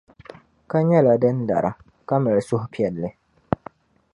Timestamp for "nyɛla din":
0.87-1.37